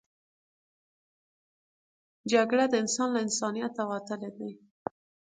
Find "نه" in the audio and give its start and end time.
3.79-3.83